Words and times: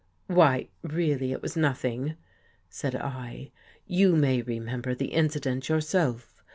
"Why, 0.25 0.69
really 0.81 1.31
it 1.31 1.43
was 1.43 1.55
nothing," 1.55 2.15
said 2.71 2.95
I." 2.95 3.51
You 3.99 4.15
may 4.15 4.41
remember 4.41 4.95
the 4.95 5.13
incident 5.13 5.69
yourself. 5.69 6.43